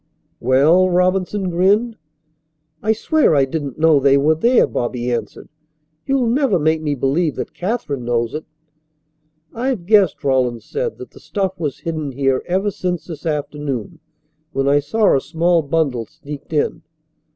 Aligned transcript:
"Well?" 0.39 0.89
Robinson 0.89 1.51
grinned. 1.51 1.95
"I 2.81 2.91
swear 2.91 3.35
I 3.35 3.45
didn't 3.45 3.77
know 3.77 3.99
they 3.99 4.17
were 4.17 4.33
there," 4.33 4.65
Bobby 4.65 5.11
answered. 5.13 5.47
"You'll 6.07 6.25
never 6.25 6.57
make 6.57 6.81
me 6.81 6.95
believe 6.95 7.35
that 7.35 7.53
Katherine 7.53 8.03
knows 8.03 8.33
it." 8.33 8.43
"I've 9.53 9.85
guessed," 9.85 10.23
Rawlins 10.23 10.65
said, 10.65 10.97
"that 10.97 11.11
the 11.11 11.19
stuff 11.19 11.59
was 11.59 11.81
hidden 11.81 12.13
here 12.13 12.41
ever 12.47 12.71
since 12.71 13.05
this 13.05 13.27
afternoon 13.27 13.99
when 14.53 14.67
I 14.67 14.79
saw 14.79 15.15
a 15.15 15.21
small 15.21 15.61
bundle 15.61 16.07
sneaked 16.07 16.51
in." 16.51 16.81